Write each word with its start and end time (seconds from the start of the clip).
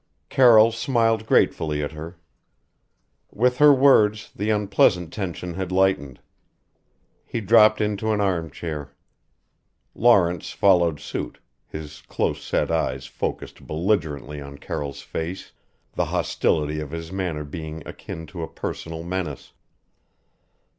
Carroll 0.29 0.71
smiled 0.71 1.27
gratefully 1.27 1.83
at 1.83 1.91
her. 1.91 2.17
With 3.29 3.57
her 3.57 3.71
words 3.71 4.31
the 4.35 4.49
unpleasant 4.49 5.13
tension 5.13 5.53
had 5.53 5.71
lightened. 5.71 6.19
He 7.23 7.39
dropped 7.39 7.79
into 7.79 8.11
an 8.11 8.19
arm 8.19 8.49
chair. 8.49 8.95
Lawrence 9.93 10.49
followed 10.49 10.99
suit, 10.99 11.37
his 11.67 12.01
close 12.07 12.43
set 12.43 12.71
eyes 12.71 13.05
focused 13.05 13.67
belligerently 13.67 14.41
on 14.41 14.57
Carroll's 14.57 15.03
face, 15.03 15.51
the 15.93 16.05
hostility 16.05 16.79
of 16.79 16.89
his 16.89 17.11
manner 17.11 17.43
being 17.43 17.83
akin 17.85 18.25
to 18.25 18.41
a 18.41 18.47
personal 18.47 19.03
menace. 19.03 19.53